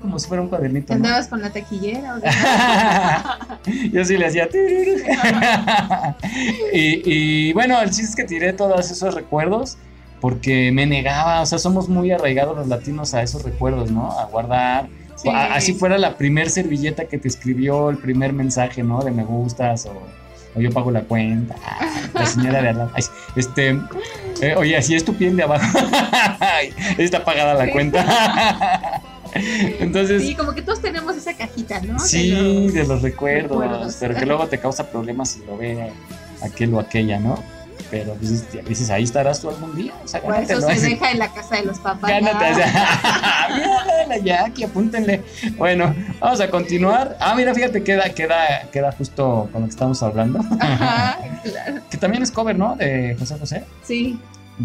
[0.00, 0.92] como si fuera un cuadernito.
[0.92, 2.20] ¿Andabas con la taquillera?
[3.92, 4.48] Yo sí le hacía.
[6.72, 9.78] y, y bueno, el chiste es que tiré todos esos recuerdos
[10.20, 14.12] porque me negaba, o sea, somos muy arraigados los latinos a esos recuerdos, ¿no?
[14.12, 14.88] A guardar
[15.32, 19.02] Así fuera la primer servilleta que te escribió el primer mensaje, ¿no?
[19.02, 19.92] De me gustas o,
[20.58, 21.54] yo pago la cuenta.
[22.14, 22.90] La señora de al
[23.34, 23.78] Este,
[24.40, 25.78] eh, oye, así es tu piel de abajo.
[26.98, 29.02] Está pagada la cuenta.
[29.80, 30.22] Entonces.
[30.22, 31.98] Sí, como que todos tenemos esa cajita, ¿no?
[31.98, 35.92] Sí, de los, recuerdos, pero que luego te causa problemas si lo ve
[36.42, 37.42] aquel o aquella, ¿no?
[37.90, 39.92] Pero pues, dices, ahí estarás tú algún día.
[40.04, 42.10] O sea, eso se deja en la casa de los papás.
[42.10, 45.22] Gánate, ya, ya, aquí apúntenle.
[45.56, 47.16] Bueno, vamos a continuar.
[47.20, 50.40] Ah, mira, fíjate, queda, queda, queda justo con lo que estamos hablando.
[50.60, 51.82] Ajá, claro.
[51.90, 52.76] que también es cover, ¿no?
[52.76, 53.64] De José José.
[53.82, 54.18] Sí.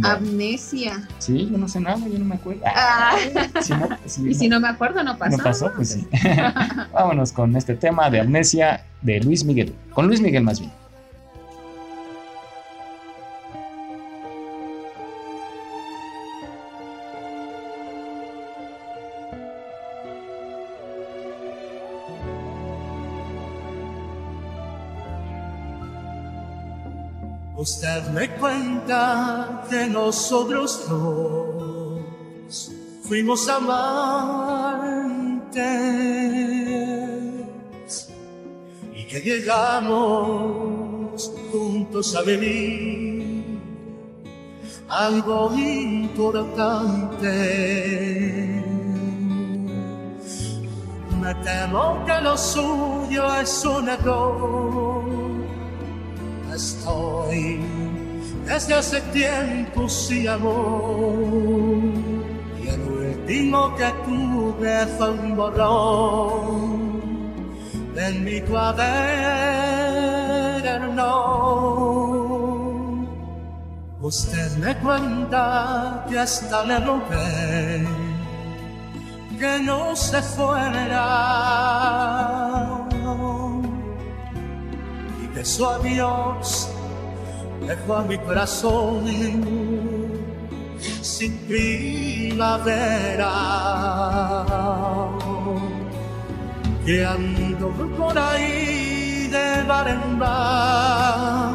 [0.03, 1.05] Amnesia.
[1.19, 2.61] Sí, yo no sé nada, yo no me acuerdo.
[2.65, 3.17] Ah.
[4.25, 5.37] y si no me acuerdo, no pasó.
[5.37, 6.07] No pasó, pues sí.
[6.93, 9.75] Vámonos con este tema de amnesia de Luis Miguel.
[9.93, 10.71] Con Luis Miguel más bien.
[27.61, 32.71] Usted me cuenta que nosotros dos.
[33.03, 34.89] Fuimos amantes.
[38.95, 40.51] Y que llegamos
[41.51, 43.61] juntos a vivir
[44.89, 46.55] algo importante.
[51.21, 55.30] Me temo que lo suyo es un error
[58.45, 61.13] desde hace tiempo sí amor.
[62.61, 67.01] Y el último que tuve fue un borrón
[67.95, 68.91] en mi cuaderno.
[74.01, 77.85] Usted me cuenta que hasta le rompe,
[79.39, 80.91] que no se fuera
[85.41, 86.69] y que su adiós
[87.67, 89.05] dejó a mi corazón
[91.01, 93.31] sin primavera.
[96.85, 101.53] Que ando por ahí de bar en bar,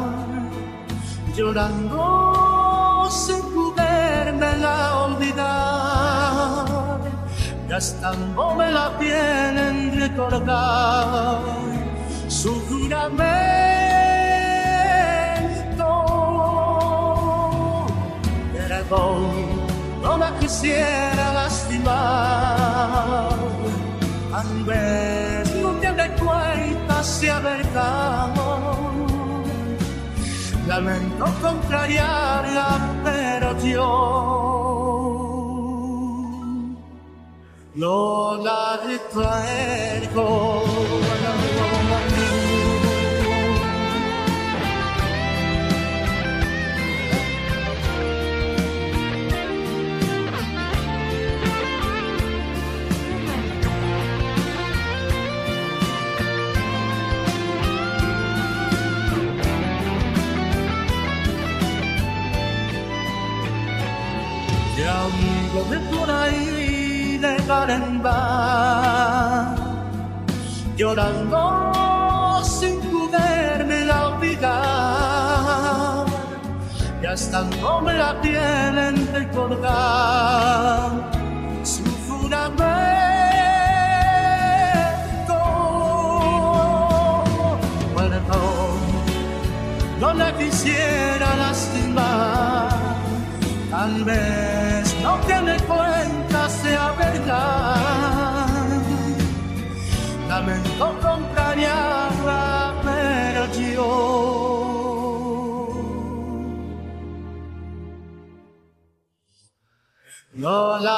[1.35, 6.65] llorando sin poderme la olvidar,
[7.69, 11.39] gastándome la piel en recordar
[12.27, 13.66] su juramento
[18.89, 23.29] no la quisiera lastimar.
[24.31, 28.33] Tal vez no te de cuenta sea verdad.
[30.67, 34.27] Lamento contrariarla, pero yo
[37.75, 38.79] no la
[65.57, 65.69] recuerdo.
[65.69, 69.55] de por ahí de bar en bar,
[70.75, 76.05] llorando sin poderme la olvidar,
[77.01, 80.91] gastándome la piel en recordar
[81.63, 82.86] su juramento.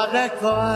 [0.10, 0.70] No la recuerdo.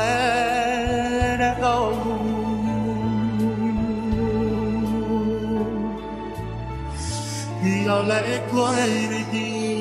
[7.86, 9.74] No la recuerdo.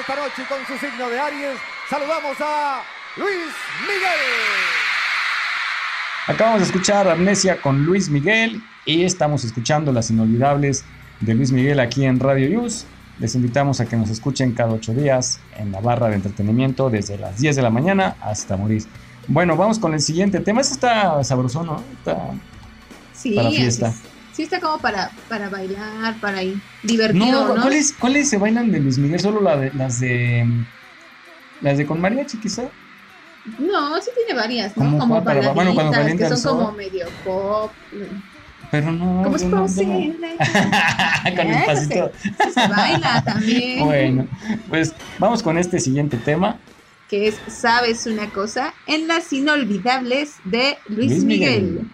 [0.00, 1.58] esta noche con su signo de Aries.
[1.88, 2.82] Saludamos a
[3.16, 3.52] Luis
[3.86, 4.75] Miguel.
[6.28, 10.84] Acabamos de escuchar Amnesia con Luis Miguel y estamos escuchando las inolvidables
[11.20, 12.84] de Luis Miguel aquí en Radio News.
[13.20, 17.16] Les invitamos a que nos escuchen cada ocho días en la barra de entretenimiento desde
[17.16, 18.82] las 10 de la mañana hasta morir.
[19.28, 20.62] Bueno, vamos con el siguiente tema.
[20.62, 21.80] Este está sabroso, ¿no?
[21.96, 22.32] Está
[23.14, 23.94] sí, para fiesta.
[24.32, 27.62] Sí, está como para, para bailar, para ir divertido, ¿no?
[27.62, 29.20] ¿cuáles, ¿Cuáles se bailan de Luis Miguel?
[29.20, 30.44] Solo la de, las de.
[31.60, 32.64] Las de con mariachi, quizá.
[33.58, 34.98] No, sí tiene varias, ¿no?
[34.98, 37.70] Como, para, bueno, cuando que son como medio pop.
[38.70, 39.22] Pero no.
[39.22, 40.36] ¿Cómo es posible?
[41.36, 42.10] con el pasito.
[42.52, 43.84] Se, baila también.
[43.84, 44.26] Bueno,
[44.68, 46.58] pues vamos con este siguiente tema.
[47.08, 48.74] Que es ¿Sabes una cosa?
[48.86, 51.88] En las inolvidables de Luis, Miguel.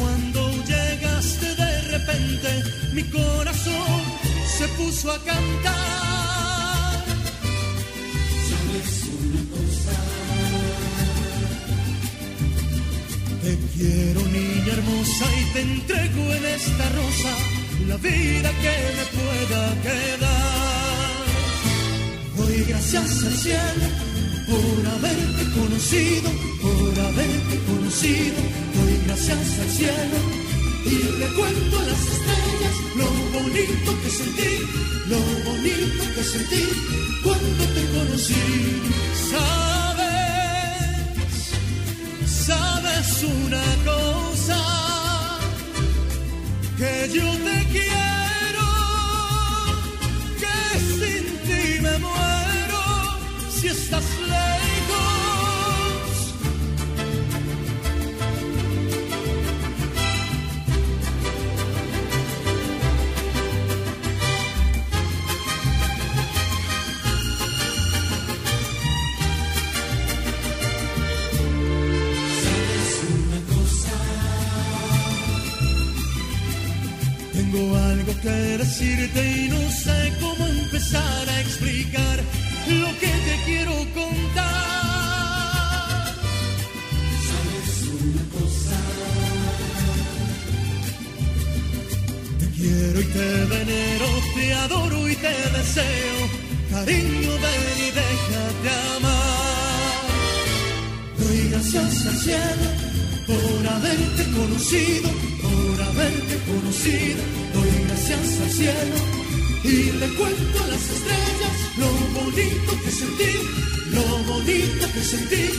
[0.00, 2.48] Cuándo llegaste de repente,
[2.94, 4.00] mi corazón
[4.56, 7.04] se puso a cantar.
[8.48, 8.90] ¿Sabes
[9.20, 9.94] una cosa?
[13.42, 17.32] Te quiero niña hermosa y te entrego en esta rosa
[17.88, 21.10] la vida que me pueda quedar.
[22.36, 23.86] Doy gracias al cielo
[24.50, 26.30] por haberte conocido,
[26.62, 28.69] por haberte conocido.
[29.80, 30.20] Cielo
[30.84, 34.52] y a las estrellas lo bonito que sentí,
[35.08, 36.64] lo bonito que sentí
[37.22, 38.44] cuando te conocí.
[39.30, 40.20] Sabes,
[42.46, 44.60] sabes una cosa
[46.76, 48.68] que yo te quiero,
[50.42, 50.58] que
[50.98, 52.82] sin ti me muero
[53.50, 54.04] si estás
[78.80, 82.20] decirte y no sé cómo empezar a explicar
[82.68, 84.44] lo que te quiero contar.
[87.28, 87.72] ¿Sabes
[88.04, 88.78] una cosa?
[92.38, 96.18] Te quiero y te venero, te adoro y te deseo.
[96.70, 100.00] Cariño, ven y déjate amar.
[101.18, 102.68] Doy gracias al cielo
[103.26, 105.10] por haberte conocido,
[105.42, 107.39] por haberte conocido.
[108.00, 108.96] Gracias al cielo
[109.62, 113.32] y le cuento a las estrellas lo bonito que sentí,
[113.90, 115.50] lo bonito que sentí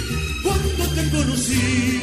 [0.42, 2.02] cuando te conocí.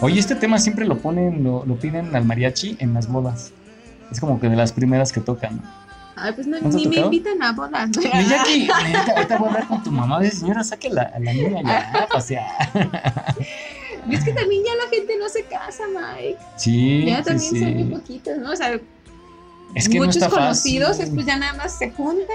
[0.00, 3.52] Oye, este tema siempre lo ponen, lo, lo piden al mariachi en las bodas.
[4.10, 5.60] Es como que de las primeras que tocan.
[6.16, 7.90] Ay, pues no, ¿No te ha ni me invitan a bodas.
[7.96, 10.20] Miyaki, neta, ahorita voy a hablar con tu mamá.
[10.20, 12.44] Dice, señora, saque la, a la niña ya pasear.
[14.10, 16.38] Es que también ya la gente no se casa, Mike.
[16.56, 18.50] Sí, Ya sí, también son muy poquitos, ¿no?
[18.52, 18.72] O sea,
[19.74, 21.04] Es que muchos no conocidos, fácil.
[21.04, 22.26] después ya nada más se juntan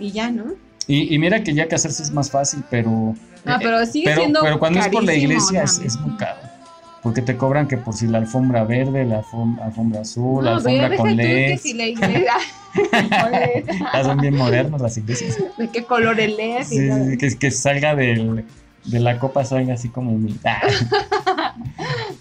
[0.00, 0.46] y ya, ¿no?
[0.88, 3.14] y, y mira que ya casarse es más fácil, pero.
[3.46, 6.49] Eh, pero sigue pero, siendo pero cuando es por la iglesia es, es muy caro.
[7.02, 10.60] Porque te cobran que por si la alfombra verde, la alfom- alfombra azul, la No,
[10.60, 11.58] ya alfombra con tú que LED.
[11.58, 12.34] si la iglesia.
[13.30, 13.64] LED.
[13.94, 15.38] Ya son bien modernas las iglesias.
[15.56, 16.62] ¿De qué color el LED?
[16.64, 18.44] Sí, sí, que, que salga del,
[18.84, 20.36] de la copa, salga así como mi.
[20.44, 20.60] Ah,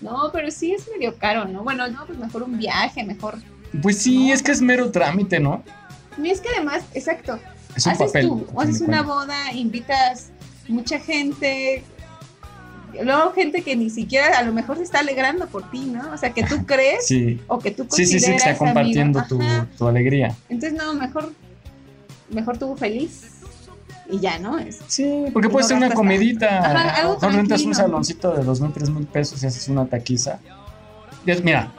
[0.02, 1.64] No, pero sí es medio caro, ¿no?
[1.64, 3.36] Bueno, no, pues mejor un viaje, mejor.
[3.82, 5.62] Pues sí, es que es mero trámite, ¿no?
[6.22, 7.38] Y es que además, exacto,
[7.76, 8.28] Es un haces papel.
[8.28, 10.32] tú, haces una boda, invitas
[10.68, 11.84] mucha gente,
[13.04, 16.14] luego gente que ni siquiera a lo mejor se está alegrando por ti, ¿no?
[16.14, 18.58] O sea, que tú crees Sí, o que tú sí, sí, consideras sí, que está
[18.58, 19.24] compartiendo
[19.78, 20.36] tu, alegría.
[20.50, 21.34] Entonces, no, mejor,
[22.30, 23.42] mejor tú feliz
[24.10, 24.58] y ya, ¿no?
[24.58, 26.60] Es, Sí, porque No puede ser una gastas comedita.
[26.60, 29.86] Ajá, algo mejor rentas un saloncito de dos mil, tres mil pesos y haces una
[29.86, 30.40] taquiza.
[31.44, 31.72] Mira,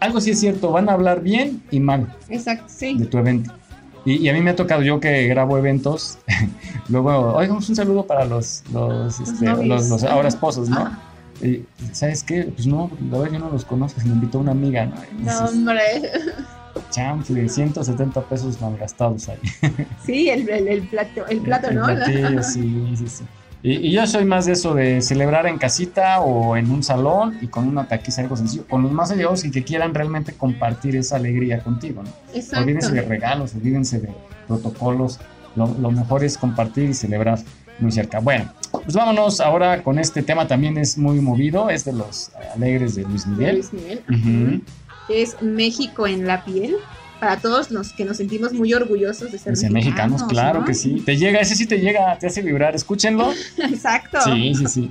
[0.00, 2.98] algo sí es cierto, van a hablar bien y mal exacto, sí.
[2.98, 3.54] de tu evento.
[4.04, 6.18] Y, y a mí me ha tocado yo que grabo eventos,
[6.88, 10.78] luego, oigamos un saludo para los, los, este, los, los ahora esposos, ¿no?
[10.78, 10.98] Ajá.
[11.40, 12.44] Y, ¿Sabes qué?
[12.44, 14.94] Pues no, la verdad yo no los conozco, se me invitó una amiga, ¿no?
[15.10, 15.82] Y No, dices, hombre.
[16.90, 19.38] chanfle, 170 pesos malgastados ahí.
[20.04, 21.84] Sí, el, el, el plato, el plato, El ¿no?
[21.84, 23.24] platillo, sí, sí, sí.
[23.62, 27.38] Y, y yo soy más de eso, de celebrar en casita o en un salón
[27.40, 30.96] y con una taquiza, algo sencillo, con los más allegados y que quieran realmente compartir
[30.96, 32.10] esa alegría contigo, ¿no?
[32.34, 32.64] Exacto.
[32.64, 34.08] Olvídense de regalos, olvídense de
[34.48, 35.20] protocolos,
[35.54, 37.38] lo, lo mejor es compartir y celebrar
[37.78, 38.20] muy cerca.
[38.20, 42.94] Bueno, pues vámonos ahora con este tema, también es muy movido, es de los alegres
[42.94, 43.56] de Luis Miguel.
[43.56, 44.62] Luis Miguel.
[45.08, 46.76] Es México en la piel.
[47.22, 50.64] Para todos los que nos sentimos muy orgullosos de ser Dice mexicanos, claro ¿no?
[50.64, 51.00] que sí.
[51.06, 53.32] Te llega, ese sí te llega, te hace vibrar, escúchenlo.
[53.58, 54.18] Exacto.
[54.22, 54.90] Sí, sí, sí.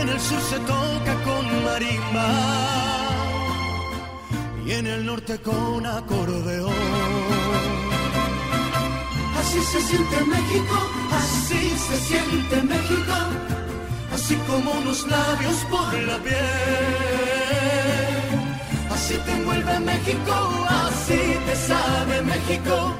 [0.00, 2.28] En el sur se toca con marimba
[4.66, 6.72] y en el norte con acordeón.
[9.40, 10.76] Así se siente México,
[11.22, 13.16] así se siente México,
[14.14, 17.32] así como unos labios por la piel.
[18.90, 20.34] Así te envuelve México,
[20.86, 22.94] así te sabe México,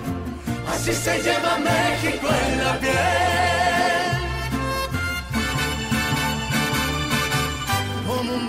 [0.72, 3.61] así se lleva México en la piel.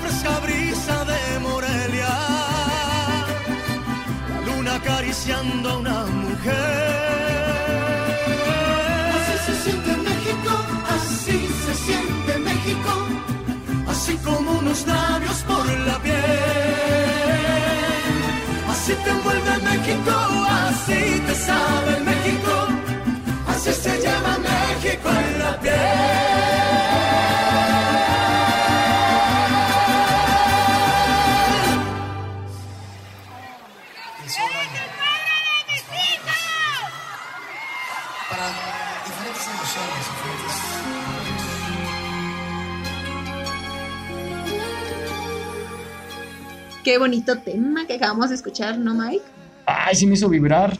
[0.00, 2.14] fresca brisa de Morelia,
[4.30, 7.02] la luna acariciando a una mujer
[14.02, 16.16] así como unos labios por la piel.
[18.70, 20.14] Así te envuelve México,
[20.68, 22.52] así te sabe México,
[23.46, 26.91] así se llama México en la piel.
[46.84, 49.24] Qué bonito tema que acabamos de escuchar, ¿no, Mike?
[49.66, 50.76] Ay, sí me hizo vibrar.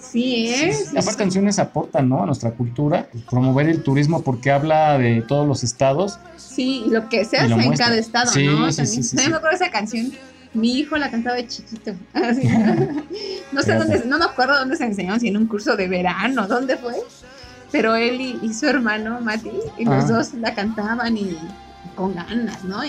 [0.00, 0.90] Sí, es.
[0.90, 2.22] Sí, canciones aportan, ¿no?
[2.22, 6.18] A nuestra cultura, promover el turismo porque habla de todos los estados.
[6.36, 8.70] Sí, lo que se hace en cada estado, sí, ¿no?
[8.70, 10.12] Sí, sí, sí, me acuerdo esa canción.
[10.52, 11.94] Mi hijo la cantaba de chiquito.
[13.52, 16.46] no sé dónde, no me acuerdo dónde se enseñó, si en un curso de verano,
[16.46, 16.94] ¿dónde fue?
[17.72, 20.12] Pero él y, su hermano Mati, y los ah.
[20.12, 21.36] dos la cantaban y
[21.96, 22.82] con ganas, ¿no?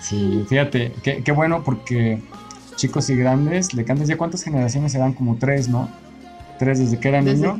[0.00, 2.20] Sí, fíjate, qué, bueno porque
[2.76, 5.88] chicos y grandes le cantas ya cuántas generaciones se dan como tres, ¿no?
[6.58, 7.56] Tres desde que era niño.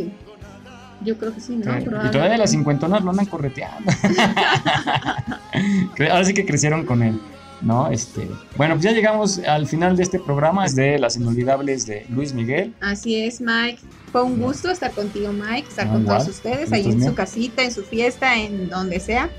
[1.02, 1.78] yo creo que sí, ¿no?
[1.78, 3.90] Y todavía las cincuentonas lo andan correteando.
[6.10, 7.20] Ahora sí que crecieron con él,
[7.62, 7.90] ¿no?
[7.90, 12.34] Este, bueno, pues ya llegamos al final de este programa de Las Inolvidables de Luis
[12.34, 12.74] Miguel.
[12.80, 13.78] Así es, Mike.
[14.12, 17.72] Fue un gusto estar contigo, Mike, estar con todos ustedes, ahí en su casita, en
[17.72, 19.30] su fiesta, en donde sea.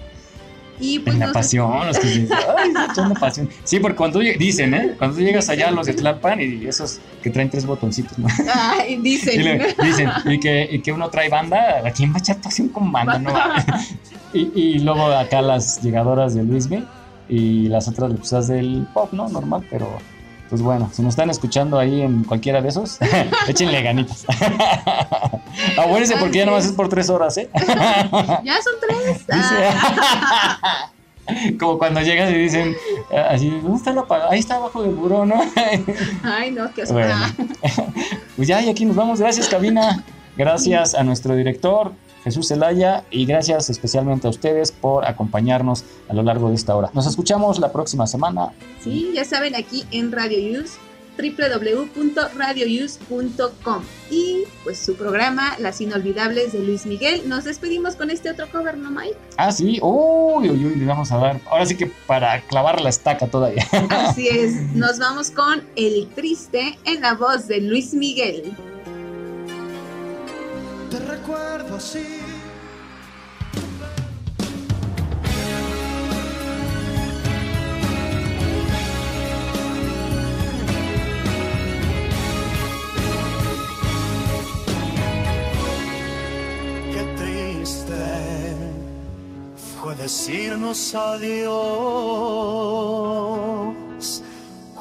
[0.80, 3.50] Y pues en la pasión, los que dicen, ay, pasión.
[3.64, 4.96] Sí, porque cuando dicen, ¿eh?
[4.98, 8.28] Cuando llegas allá los de Tlalpan y esos que traen tres botoncitos, ¿no?
[8.54, 9.36] Ay, dicen.
[9.82, 12.70] Y dicen, y que, y que uno trae banda, ¿a quién va a echar pasión
[12.70, 13.20] con banda?
[13.20, 13.32] No?
[14.34, 16.84] y, y luego acá las llegadoras de Luisme
[17.30, 19.30] y las otras pues, del pop, ¿no?
[19.30, 19.98] Normal, pero
[20.50, 23.00] pues bueno, si nos están escuchando ahí en cualquiera de esos,
[23.48, 24.26] échenle ganitas.
[25.78, 27.50] Abuérdense porque ya nomás es por tres horas, ¿eh?
[28.44, 29.26] ya son tres.
[29.32, 30.92] Ah.
[31.60, 32.76] Como cuando llegas y dicen,
[33.30, 34.28] así, ¿dónde está la paga?
[34.30, 35.42] Ahí está abajo del buró, ¿no?
[36.24, 37.16] Ay, no, qué bueno.
[38.36, 39.20] Pues ya, y aquí nos vamos.
[39.20, 40.04] Gracias, cabina.
[40.38, 41.94] Gracias a nuestro director,
[42.26, 46.90] Jesús Zelaya, y gracias especialmente a ustedes por acompañarnos a lo largo de esta hora.
[46.94, 48.52] Nos escuchamos la próxima semana.
[48.84, 50.72] Sí, ya saben, aquí en Radio News
[51.18, 53.84] www.radiouse.com.
[54.10, 57.28] Y pues su programa Las Inolvidables de Luis Miguel.
[57.28, 59.18] Nos despedimos con este otro cover, ¿no, Mike?
[59.38, 59.80] Ah, sí.
[59.82, 61.42] Uy, uy, uy, le vamos a dar.
[61.50, 63.66] Ahora sí que para clavar la estaca todavía.
[63.90, 64.62] Así es.
[64.76, 68.54] Nos vamos con El Triste en la voz de Luis Miguel.
[71.26, 72.22] Recuerdo así.
[90.06, 91.50] Decirnos adiós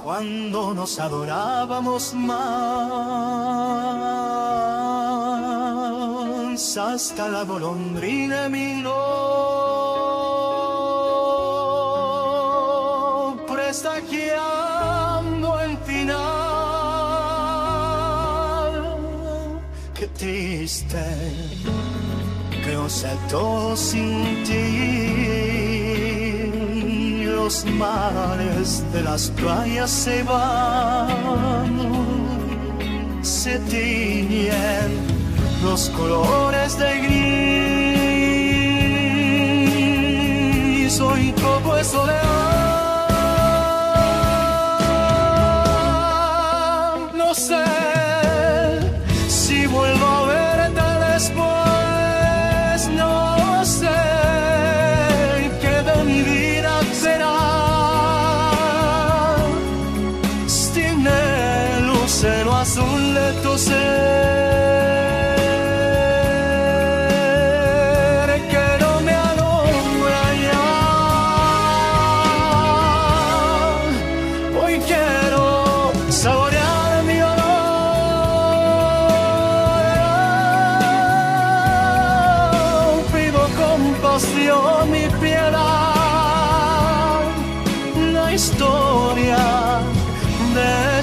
[0.03, 3.25] cuando nos adorábamos más
[6.55, 8.95] hasta la golondrina miró
[13.53, 16.45] prestaqueando el final
[19.95, 21.05] qué triste
[22.63, 26.05] creo ser todo sin ti.
[27.25, 31.81] Los mares de las playas se van,
[33.23, 35.14] se tiñen
[35.65, 37.01] los colores de
[40.85, 41.01] gris.
[41.01, 42.34] Hoy todo es soledad.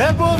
[0.00, 0.39] tu amor,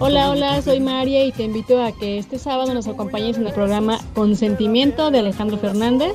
[0.00, 3.52] Hola, hola, soy María y te invito a que este sábado nos acompañes en el
[3.52, 6.12] programa Consentimiento de Alejandro Fernández.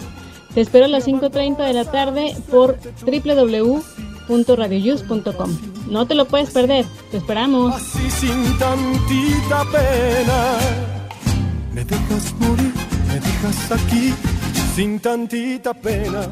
[0.53, 5.57] Te espero a las 5.30 de la tarde por www.radioyus.com.
[5.89, 7.75] No te lo puedes perder, te esperamos.
[7.75, 10.59] Así sin tantita pena,
[11.73, 12.71] me dejas morir,
[13.09, 14.13] me dejas aquí
[14.75, 16.29] sin tantita pena.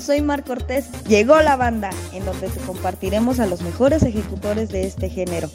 [0.00, 0.86] Soy Mar Cortés.
[1.04, 5.48] Llegó la banda, en donde te compartiremos a los mejores ejecutores de este género.